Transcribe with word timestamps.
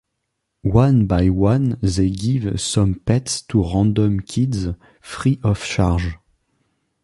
One 0.63 1.05
by 1.05 1.29
one 1.29 1.77
they 1.83 2.09
give 2.09 2.59
some 2.59 2.95
pets 2.95 3.43
to 3.43 3.61
random 3.61 4.21
kids 4.21 4.69
free 4.99 5.39
of 5.43 5.63
charge. 5.63 6.17